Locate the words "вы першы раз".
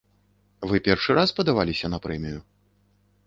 0.69-1.33